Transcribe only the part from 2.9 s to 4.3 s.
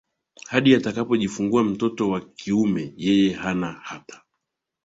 Yeye hana hata